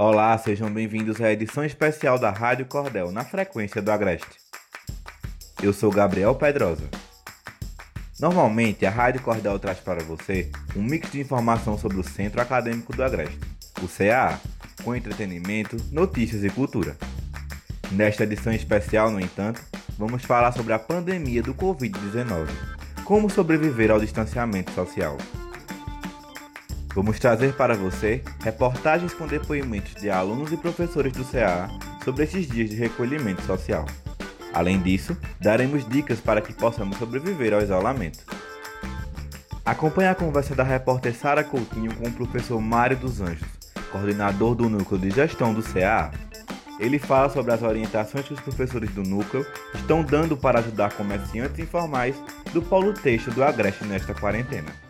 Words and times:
Olá, 0.00 0.38
sejam 0.38 0.70
bem-vindos 0.70 1.20
à 1.20 1.32
edição 1.32 1.64
especial 1.64 2.20
da 2.20 2.30
Rádio 2.30 2.66
Cordel, 2.66 3.10
na 3.10 3.24
frequência 3.24 3.82
do 3.82 3.90
Agreste. 3.90 4.38
Eu 5.60 5.72
sou 5.72 5.90
Gabriel 5.90 6.36
Pedrosa. 6.36 6.84
Normalmente, 8.20 8.86
a 8.86 8.90
Rádio 8.90 9.20
Cordel 9.22 9.58
traz 9.58 9.80
para 9.80 10.04
você 10.04 10.52
um 10.76 10.84
mix 10.84 11.10
de 11.10 11.20
informação 11.20 11.76
sobre 11.76 11.98
o 11.98 12.04
Centro 12.04 12.40
Acadêmico 12.40 12.94
do 12.94 13.02
Agreste, 13.02 13.40
o 13.82 13.88
CAA, 13.88 14.38
com 14.84 14.94
entretenimento, 14.94 15.76
notícias 15.90 16.44
e 16.44 16.48
cultura. 16.48 16.96
Nesta 17.90 18.22
edição 18.22 18.52
especial, 18.52 19.10
no 19.10 19.18
entanto, 19.18 19.60
vamos 19.98 20.22
falar 20.22 20.52
sobre 20.52 20.74
a 20.74 20.78
pandemia 20.78 21.42
do 21.42 21.52
Covid-19, 21.56 22.46
como 23.04 23.28
sobreviver 23.28 23.90
ao 23.90 23.98
distanciamento 23.98 24.70
social. 24.70 25.18
Vamos 26.94 27.18
trazer 27.18 27.54
para 27.54 27.74
você 27.74 28.22
reportagens 28.42 29.12
com 29.14 29.26
depoimentos 29.26 29.94
de 29.94 30.10
alunos 30.10 30.52
e 30.52 30.56
professores 30.56 31.12
do 31.12 31.24
CA 31.24 31.68
sobre 32.04 32.24
esses 32.24 32.48
dias 32.48 32.70
de 32.70 32.76
recolhimento 32.76 33.42
social. 33.42 33.84
Além 34.52 34.80
disso, 34.80 35.16
daremos 35.40 35.86
dicas 35.88 36.20
para 36.20 36.40
que 36.40 36.52
possamos 36.52 36.96
sobreviver 36.96 37.52
ao 37.52 37.62
isolamento. 37.62 38.20
Acompanhe 39.64 40.08
a 40.08 40.14
conversa 40.14 40.54
da 40.54 40.64
repórter 40.64 41.14
Sara 41.14 41.44
Coutinho 41.44 41.94
com 41.94 42.08
o 42.08 42.12
professor 42.12 42.60
Mário 42.60 42.96
dos 42.96 43.20
Anjos, 43.20 43.46
coordenador 43.92 44.54
do 44.54 44.68
Núcleo 44.68 44.98
de 44.98 45.10
Gestão 45.10 45.52
do 45.52 45.62
CA. 45.62 46.10
Ele 46.80 46.98
fala 46.98 47.28
sobre 47.28 47.52
as 47.52 47.62
orientações 47.62 48.26
que 48.26 48.32
os 48.32 48.40
professores 48.40 48.90
do 48.90 49.02
núcleo 49.02 49.44
estão 49.74 50.02
dando 50.02 50.36
para 50.36 50.60
ajudar 50.60 50.92
comerciantes 50.94 51.58
informais 51.58 52.16
do 52.52 52.62
polo 52.62 52.94
texto 52.94 53.30
do 53.30 53.44
Agreste 53.44 53.84
nesta 53.84 54.14
quarentena. 54.14 54.87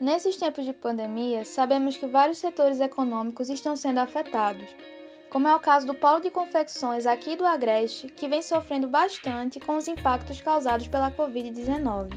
Nesses 0.00 0.36
tempos 0.36 0.64
de 0.64 0.72
pandemia, 0.72 1.44
sabemos 1.44 1.96
que 1.96 2.06
vários 2.06 2.38
setores 2.38 2.78
econômicos 2.78 3.50
estão 3.50 3.74
sendo 3.74 3.98
afetados, 3.98 4.68
como 5.28 5.48
é 5.48 5.54
o 5.56 5.58
caso 5.58 5.88
do 5.88 5.94
polo 5.94 6.20
de 6.20 6.30
confecções 6.30 7.04
aqui 7.04 7.34
do 7.34 7.44
Agreste, 7.44 8.06
que 8.06 8.28
vem 8.28 8.40
sofrendo 8.40 8.86
bastante 8.86 9.58
com 9.58 9.76
os 9.76 9.88
impactos 9.88 10.40
causados 10.40 10.86
pela 10.86 11.10
Covid-19. 11.10 12.10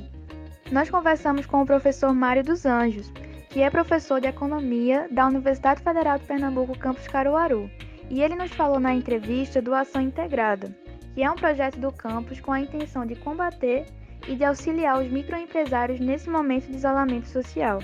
Nós 0.72 0.92
conversamos 0.92 1.48
com 1.48 1.64
o 1.64 1.66
professor 1.66 2.14
Mário 2.14 2.44
dos 2.44 2.68
Anjos, 2.68 3.12
que 3.50 3.62
é 3.62 3.70
professor 3.72 4.22
de 4.22 4.28
Economia 4.28 5.08
da 5.10 5.26
Universidade 5.26 5.82
Federal 5.82 6.20
de 6.20 6.26
Pernambuco, 6.26 6.78
campus 6.78 7.08
Caruaru, 7.08 7.68
e 8.12 8.22
ele 8.22 8.36
nos 8.36 8.52
falou 8.52 8.80
na 8.80 8.94
entrevista 8.94 9.60
do 9.60 9.74
Ação 9.74 10.02
Integrada, 10.02 10.74
que 11.16 11.24
é 11.24 11.32
um 11.32 11.36
projeto 11.36 11.80
do 11.80 11.92
campus 11.92 12.40
com 12.40 12.52
a 12.52 12.62
intenção 12.62 13.08
de 13.08 13.16
combater 13.16 13.88
e 14.28 14.36
de 14.36 14.44
auxiliar 14.44 15.02
os 15.02 15.12
microempresários 15.12 16.00
nesse 16.00 16.30
momento 16.30 16.68
de 16.68 16.78
isolamento 16.78 17.28
social. 17.28 17.80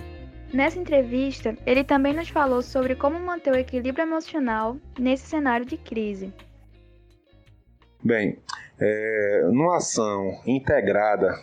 Nessa 0.53 0.79
entrevista, 0.79 1.57
ele 1.66 1.83
também 1.83 2.13
nos 2.13 2.29
falou 2.29 2.61
sobre 2.61 2.95
como 2.95 3.19
manter 3.19 3.52
o 3.52 3.57
equilíbrio 3.57 4.03
emocional 4.03 4.77
nesse 4.97 5.27
cenário 5.27 5.66
de 5.66 5.77
crise. 5.77 6.33
Bem, 8.03 8.39
é, 8.79 9.41
numa 9.52 9.77
ação 9.77 10.41
integrada 10.45 11.35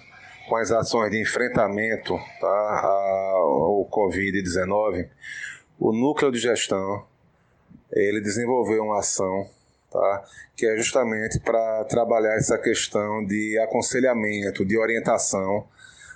com 0.48 0.56
as 0.56 0.70
ações 0.70 1.10
de 1.10 1.20
enfrentamento 1.20 2.16
tá, 2.40 2.80
ao 3.34 3.88
Covid-19, 3.90 5.08
o 5.78 5.92
núcleo 5.92 6.30
de 6.30 6.38
gestão 6.38 7.04
ele 7.92 8.20
desenvolveu 8.20 8.84
uma 8.84 8.98
ação 8.98 9.48
tá? 9.94 10.24
que 10.56 10.66
é 10.66 10.76
justamente 10.76 11.38
para 11.38 11.84
trabalhar 11.84 12.34
essa 12.34 12.58
questão 12.58 13.24
de 13.24 13.56
aconselhamento, 13.60 14.64
de 14.64 14.76
orientação 14.76 15.66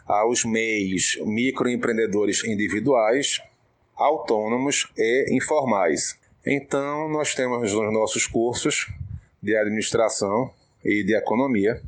aos 0.05 0.45
MEIs, 0.45 1.19
microempreendedores 1.25 2.45
individuais, 2.45 3.41
autônomos 3.97 4.91
e 4.97 5.27
informais. 5.31 6.19
Então, 6.45 7.09
nós 7.09 7.35
temos 7.35 7.73
nos 7.73 7.93
nossos 7.93 8.27
cursos 8.27 8.91
de 9.41 9.57
administração 9.57 10.51
e 10.85 11.05
de 11.05 11.15
economia, 11.15 11.81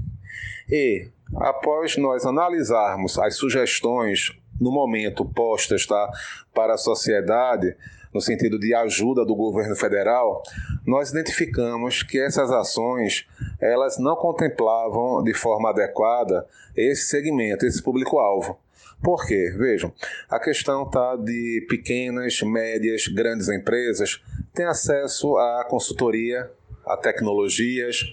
e 0.68 1.08
após 1.36 1.96
nós 1.96 2.24
analisarmos 2.24 3.18
as 3.18 3.36
sugestões 3.36 4.36
no 4.60 4.70
momento 4.70 5.24
postas 5.24 5.86
tá, 5.86 6.10
para 6.54 6.74
a 6.74 6.78
sociedade, 6.78 7.74
no 8.12 8.20
sentido 8.20 8.58
de 8.58 8.74
ajuda 8.74 9.24
do 9.24 9.34
governo 9.34 9.76
federal, 9.76 10.42
nós 10.86 11.10
identificamos 11.10 12.02
que 12.02 12.18
essas 12.18 12.50
ações 12.50 13.26
elas 13.60 13.98
não 13.98 14.16
contemplavam 14.16 15.22
de 15.22 15.32
forma 15.32 15.70
adequada 15.70 16.46
esse 16.76 17.06
segmento, 17.06 17.64
esse 17.64 17.82
público-alvo. 17.82 18.58
Por 19.02 19.26
quê? 19.26 19.54
Vejam, 19.56 19.92
a 20.28 20.38
questão 20.38 20.82
está 20.82 21.16
de 21.16 21.64
pequenas, 21.68 22.42
médias, 22.42 23.06
grandes 23.06 23.48
empresas 23.48 24.22
têm 24.52 24.66
acesso 24.66 25.36
à 25.38 25.64
consultoria, 25.68 26.50
a 26.86 26.96
tecnologias, 26.96 28.04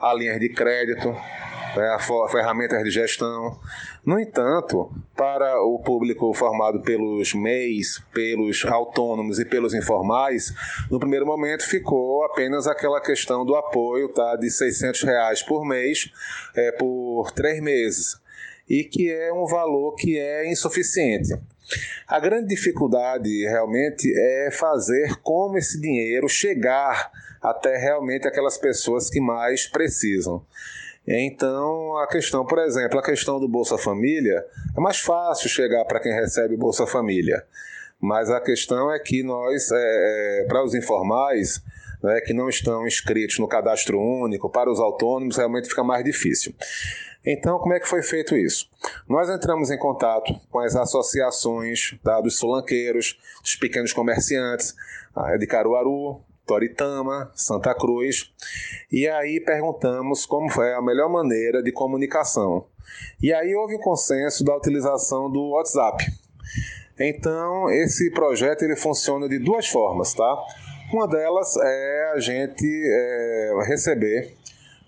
a 0.00 0.14
linhas 0.14 0.38
de 0.38 0.48
crédito, 0.48 1.12
ferramentas 2.30 2.82
de 2.82 2.90
gestão. 2.90 3.58
No 4.04 4.18
entanto, 4.18 4.90
para 5.16 5.60
o 5.62 5.78
público 5.78 6.32
formado 6.32 6.80
pelos 6.82 7.34
MEIs, 7.34 8.02
pelos 8.12 8.64
autônomos 8.64 9.38
e 9.38 9.44
pelos 9.44 9.74
informais, 9.74 10.52
no 10.90 10.98
primeiro 10.98 11.26
momento 11.26 11.68
ficou 11.68 12.24
apenas 12.24 12.66
aquela 12.66 13.00
questão 13.00 13.44
do 13.44 13.54
apoio 13.54 14.08
tá, 14.08 14.36
de 14.36 14.50
600 14.50 15.02
reais 15.02 15.42
por 15.42 15.64
mês 15.64 16.10
é, 16.56 16.72
por 16.72 17.30
três 17.32 17.60
meses, 17.60 18.16
e 18.68 18.84
que 18.84 19.10
é 19.10 19.32
um 19.32 19.46
valor 19.46 19.94
que 19.94 20.18
é 20.18 20.50
insuficiente. 20.50 21.34
A 22.06 22.18
grande 22.18 22.48
dificuldade 22.48 23.44
realmente 23.44 24.10
é 24.16 24.50
fazer 24.50 25.16
como 25.22 25.58
esse 25.58 25.78
dinheiro 25.80 26.28
chegar 26.28 27.10
até 27.42 27.76
realmente 27.76 28.26
aquelas 28.26 28.56
pessoas 28.56 29.10
que 29.10 29.20
mais 29.20 29.66
precisam. 29.66 30.44
Então, 31.10 31.96
a 31.96 32.06
questão, 32.06 32.44
por 32.44 32.58
exemplo, 32.58 32.98
a 32.98 33.02
questão 33.02 33.40
do 33.40 33.48
Bolsa 33.48 33.78
Família, 33.78 34.44
é 34.76 34.80
mais 34.80 34.98
fácil 34.98 35.48
chegar 35.48 35.82
para 35.86 36.00
quem 36.00 36.12
recebe 36.12 36.54
Bolsa 36.54 36.86
Família. 36.86 37.42
Mas 37.98 38.30
a 38.30 38.38
questão 38.38 38.92
é 38.92 38.98
que 38.98 39.22
nós, 39.22 39.70
é, 39.72 40.42
é, 40.42 40.44
para 40.46 40.62
os 40.62 40.74
informais, 40.74 41.62
né, 42.02 42.20
que 42.20 42.34
não 42.34 42.50
estão 42.50 42.86
inscritos 42.86 43.38
no 43.38 43.48
cadastro 43.48 43.98
único, 43.98 44.50
para 44.50 44.70
os 44.70 44.78
autônomos, 44.78 45.38
realmente 45.38 45.70
fica 45.70 45.82
mais 45.82 46.04
difícil. 46.04 46.54
Então, 47.24 47.58
como 47.58 47.72
é 47.72 47.80
que 47.80 47.88
foi 47.88 48.02
feito 48.02 48.36
isso? 48.36 48.68
Nós 49.08 49.30
entramos 49.30 49.70
em 49.70 49.78
contato 49.78 50.38
com 50.50 50.58
as 50.58 50.76
associações 50.76 51.98
tá, 52.04 52.20
dos 52.20 52.36
solanqueiros, 52.36 53.18
dos 53.42 53.56
pequenos 53.56 53.94
comerciantes, 53.94 54.74
de 55.38 55.46
Caruaru, 55.46 56.22
Toritama, 56.48 57.30
Santa 57.34 57.74
Cruz, 57.74 58.32
e 58.90 59.06
aí 59.06 59.38
perguntamos 59.38 60.24
como 60.24 60.48
foi 60.48 60.72
a 60.72 60.80
melhor 60.80 61.10
maneira 61.10 61.62
de 61.62 61.70
comunicação. 61.70 62.64
E 63.22 63.32
aí 63.34 63.54
houve 63.54 63.74
o 63.74 63.78
consenso 63.78 64.42
da 64.42 64.56
utilização 64.56 65.30
do 65.30 65.50
WhatsApp. 65.50 66.04
Então, 66.98 67.70
esse 67.70 68.10
projeto 68.10 68.62
ele 68.62 68.74
funciona 68.74 69.28
de 69.28 69.38
duas 69.38 69.68
formas, 69.68 70.14
tá? 70.14 70.42
Uma 70.90 71.06
delas 71.06 71.54
é 71.58 72.12
a 72.14 72.18
gente 72.18 72.66
é, 72.66 73.52
receber 73.66 74.34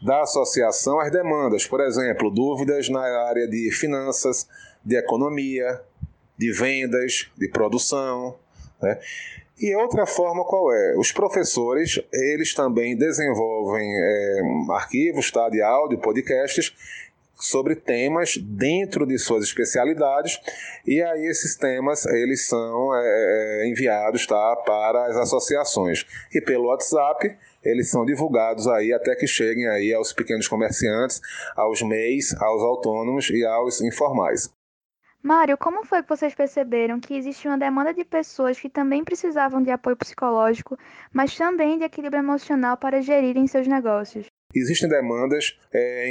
da 0.03 0.23
associação 0.23 0.99
as 0.99 1.13
demandas, 1.13 1.67
por 1.67 1.83
exemplo, 1.83 2.31
dúvidas 2.31 2.89
na 2.89 3.03
área 3.29 3.47
de 3.47 3.71
finanças, 3.71 4.49
de 4.83 4.97
economia, 4.97 5.79
de 6.39 6.51
vendas, 6.53 7.31
de 7.37 7.49
produção. 7.49 8.35
Né? 8.83 8.99
E 9.59 9.75
outra 9.77 10.07
forma 10.07 10.45
qual 10.45 10.73
é? 10.73 10.97
Os 10.97 11.13
professores, 11.13 12.01
eles 12.13 12.55
também 12.55 12.97
desenvolvem 12.97 13.93
é, 13.95 14.41
arquivos 14.71 15.31
tá, 15.31 15.49
de 15.51 15.61
áudio, 15.61 15.99
podcasts, 15.99 16.75
sobre 17.41 17.75
temas 17.75 18.37
dentro 18.37 19.07
de 19.07 19.19
suas 19.19 19.45
especialidades 19.45 20.39
e 20.87 21.03
aí 21.03 21.27
esses 21.27 21.57
temas 21.57 22.05
eles 22.05 22.47
são 22.47 22.95
é, 22.95 23.63
é 23.63 23.67
enviados 23.67 24.27
tá, 24.27 24.57
para 24.57 25.07
as 25.07 25.17
associações 25.17 26.05
e 26.35 26.41
pelo 26.41 26.67
WhatsApp 26.67 27.35
eles 27.65 27.91
são 27.91 28.05
divulgados 28.05 28.67
aí 28.67 28.93
até 28.93 29.15
que 29.15 29.27
cheguem 29.27 29.67
aí 29.69 29.93
aos 29.93 30.13
pequenos 30.13 30.49
comerciantes, 30.49 31.21
aos 31.57 31.83
MEIs, 31.83 32.35
aos 32.41 32.63
autônomos 32.63 33.29
e 33.31 33.45
aos 33.45 33.81
informais. 33.83 34.51
Mário, 35.23 35.59
como 35.59 35.85
foi 35.85 36.03
que 36.03 36.09
vocês 36.09 36.35
perceberam 36.35 36.99
que 36.99 37.15
existia 37.15 37.51
uma 37.51 37.59
demanda 37.59 37.93
de 37.93 38.05
pessoas 38.05 38.59
que 38.59 38.71
também 38.71 39.05
precisavam 39.05 39.63
de 39.63 39.71
apoio 39.71 39.97
psicológico, 39.97 40.79
mas 41.13 41.37
também 41.37 41.77
de 41.77 41.85
equilíbrio 41.85 42.21
emocional 42.21 42.79
para 42.79 43.03
gerirem 43.03 43.47
seus 43.47 43.67
negócios? 43.67 44.27
Existem 44.55 44.89
demandas, 44.89 45.59
é, 45.73 46.11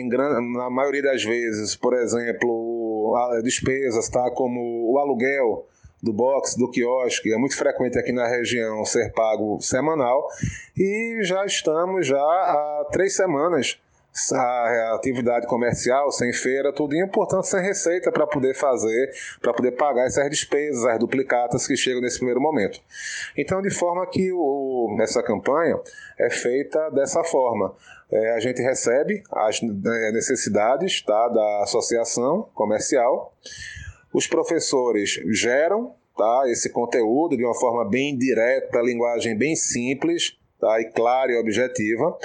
na 0.54 0.70
maioria 0.70 1.02
das 1.02 1.24
vezes, 1.24 1.76
por 1.76 1.94
exemplo, 1.94 3.14
despesas, 3.44 4.08
tá, 4.10 4.30
como 4.32 4.92
o 4.94 5.00
aluguel 5.00 5.68
do 6.02 6.14
box, 6.14 6.56
do 6.56 6.70
quiosque, 6.70 7.34
é 7.34 7.38
muito 7.38 7.58
frequente 7.58 7.98
aqui 7.98 8.12
na 8.12 8.28
região 8.28 8.86
ser 8.86 9.12
pago 9.12 9.60
semanal 9.60 10.28
e 10.78 11.20
já 11.24 11.46
estamos 11.46 12.08
já 12.08 12.18
há 12.18 12.88
três 12.92 13.16
semanas 13.16 13.78
a 14.34 14.96
atividade 14.96 15.48
comercial, 15.48 16.12
sem 16.12 16.34
feira, 16.34 16.74
tudo 16.74 16.96
e, 16.96 17.08
portanto, 17.08 17.44
sem 17.44 17.62
receita 17.62 18.12
para 18.12 18.28
poder 18.28 18.54
fazer, 18.54 19.12
para 19.42 19.54
poder 19.54 19.72
pagar 19.72 20.08
essas 20.08 20.30
despesas, 20.30 20.84
as 20.86 21.00
duplicatas 21.00 21.66
que 21.66 21.78
chegam 21.78 22.02
nesse 22.02 22.18
primeiro 22.18 22.42
momento. 22.42 22.82
Então, 23.38 23.62
de 23.62 23.70
forma 23.70 24.06
que 24.08 24.32
o, 24.34 24.98
essa 25.02 25.24
campanha 25.24 25.80
é 26.18 26.30
feita 26.30 26.90
dessa 26.90 27.24
forma. 27.24 27.74
É, 28.12 28.32
a 28.34 28.40
gente 28.40 28.62
recebe 28.62 29.22
as 29.32 29.62
né, 29.62 30.12
necessidades 30.12 31.02
tá, 31.04 31.28
da 31.30 31.64
associação 31.64 32.50
comercial, 32.56 33.34
os 34.12 34.26
professores 34.26 35.20
geram 35.28 35.94
tá, 36.18 36.44
esse 36.48 36.70
conteúdo 36.72 37.38
de 37.38 37.46
uma 37.46 37.54
forma 37.54 37.88
bem 37.88 38.18
direta, 38.18 38.82
linguagem 38.82 39.38
bem 39.38 39.56
simples, 39.56 40.39
tá? 40.60 40.80
e 40.82 40.86
clara 40.86 41.32
e 41.32 41.38
objetiva. 41.38 42.18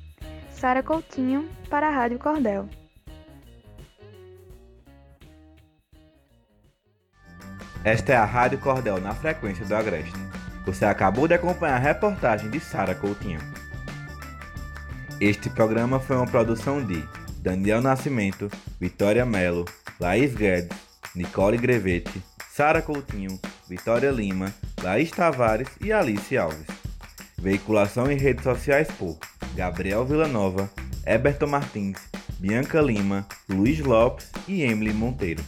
Sara 0.50 0.82
Coutinho 0.82 1.48
para 1.70 1.90
a 1.90 1.92
Rádio 1.92 2.18
Cordel. 2.18 2.68
Esta 7.84 8.14
é 8.14 8.16
a 8.16 8.26
Rádio 8.26 8.58
Cordel 8.60 9.00
na 9.00 9.14
frequência 9.14 9.64
do 9.66 9.76
Agreste. 9.76 10.18
Você 10.66 10.86
acabou 10.86 11.28
de 11.28 11.36
acompanhar 11.36 11.76
a 11.76 11.80
reportagem 11.80 12.50
de 12.50 12.60
Sara 12.60 12.96
Coutinho. 12.96 13.40
Este 15.20 15.50
programa 15.50 16.00
foi 16.00 16.16
uma 16.16 16.26
produção 16.26 16.84
de 16.84 17.04
Daniel 17.40 17.82
Nascimento, 17.82 18.50
Vitória 18.80 19.26
Melo, 19.26 19.66
Laís 20.00 20.34
Guedes, 20.34 20.93
Nicole 21.16 21.58
Grevete, 21.58 22.24
Sara 22.50 22.82
Coutinho, 22.82 23.40
Vitória 23.70 24.10
Lima, 24.10 24.52
Laís 24.82 25.12
Tavares 25.12 25.68
e 25.80 25.94
Alice 25.94 26.36
Alves. 26.36 26.66
Veiculação 27.38 28.12
em 28.12 28.18
redes 28.18 28.44
sociais 28.44 28.88
por 28.98 29.16
Gabriel 29.56 30.04
Villanova, 30.06 30.68
Eberton 31.06 31.46
Martins, 31.46 32.00
Bianca 32.40 32.82
Lima, 32.82 33.28
Luiz 33.48 33.80
Lopes 33.80 34.32
e 34.48 34.64
Emily 34.64 34.92
Monteiro. 34.92 35.44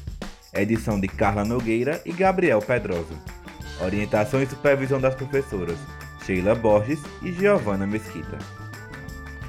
Edição 0.53 0.99
de 0.99 1.07
Carla 1.07 1.43
Nogueira 1.43 1.99
e 2.05 2.13
Gabriel 2.13 2.59
Pedrosa. 2.59 3.15
Orientação 3.81 4.43
e 4.43 4.45
supervisão 4.45 5.01
das 5.01 5.15
professoras 5.15 5.79
Sheila 6.23 6.53
Borges 6.53 6.99
e 7.23 7.31
Giovana 7.31 7.87
Mesquita. 7.87 8.37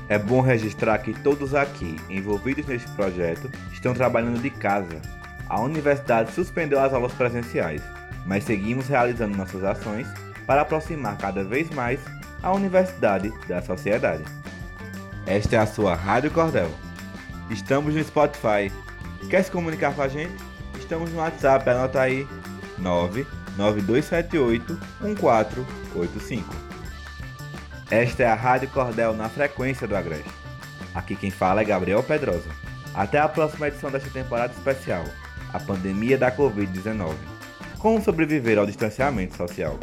É 0.09 0.19
bom 0.19 0.41
registrar 0.41 0.99
que 0.99 1.13
todos 1.13 1.55
aqui 1.55 1.97
envolvidos 2.09 2.65
neste 2.67 2.91
projeto 2.93 3.51
estão 3.71 3.93
trabalhando 3.93 4.41
de 4.41 4.49
casa 4.49 5.01
a 5.49 5.61
universidade 5.61 6.33
suspendeu 6.33 6.81
as 6.81 6.93
aulas 6.93 7.13
presenciais, 7.13 7.83
mas 8.25 8.45
seguimos 8.45 8.89
realizando 8.89 9.37
nossas 9.37 9.63
ações 9.63 10.09
para 10.47 10.63
aproximar 10.63 11.17
cada 11.17 11.45
vez 11.45 11.71
mais 11.71 12.01
a 12.43 12.53
universidade 12.53 13.33
da 13.47 13.63
sociedade. 13.63 14.25
Esta 15.27 15.57
é 15.57 15.59
a 15.59 15.67
sua 15.67 15.95
Rádio 15.95 16.31
Cordel. 16.31 16.71
Estamos 17.51 17.95
no 17.95 18.03
Spotify. 18.03 18.73
Quer 19.29 19.43
se 19.43 19.51
comunicar 19.51 19.95
com 19.95 20.03
a 20.03 20.09
gente? 20.09 20.35
Estamos 20.79 21.11
no 21.11 21.19
WhatsApp, 21.19 21.69
anota 21.69 22.01
aí 22.01 22.27
99278 22.79 24.79
1485. 25.01 26.55
Esta 27.91 28.25
é 28.25 28.27
a 28.27 28.35
Rádio 28.35 28.69
Cordel 28.69 29.15
na 29.15 29.29
frequência 29.29 29.87
do 29.87 29.97
Agreste. 29.97 30.31
Aqui 30.95 31.15
quem 31.15 31.31
fala 31.31 31.61
é 31.61 31.65
Gabriel 31.65 32.03
Pedrosa. 32.03 32.49
Até 32.95 33.19
a 33.19 33.29
próxima 33.29 33.69
edição 33.69 33.91
desta 33.91 34.11
temporada 34.11 34.53
especial 34.53 35.05
a 35.53 35.61
pandemia 35.61 36.19
da 36.19 36.31
Covid-19. 36.31 37.15
Como 37.79 38.03
sobreviver 38.03 38.59
ao 38.59 38.67
distanciamento 38.67 39.37
social? 39.37 39.79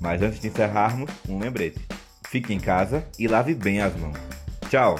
Mas 0.00 0.22
antes 0.22 0.40
de 0.40 0.48
encerrarmos, 0.48 1.10
um 1.28 1.38
lembrete: 1.38 1.80
fique 2.28 2.52
em 2.52 2.58
casa 2.58 3.06
e 3.18 3.28
lave 3.28 3.54
bem 3.54 3.80
as 3.80 3.94
mãos. 3.96 4.18
Tchau! 4.68 4.98